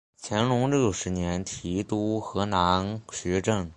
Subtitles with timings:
[0.19, 3.69] 乾隆六十年提督河南学政。